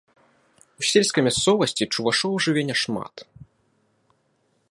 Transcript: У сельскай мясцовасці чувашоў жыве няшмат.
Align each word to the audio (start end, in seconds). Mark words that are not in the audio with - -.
У 0.83 0.85
сельскай 0.91 1.21
мясцовасці 1.27 1.89
чувашоў 1.93 2.33
жыве 2.47 2.63
няшмат. 2.69 3.15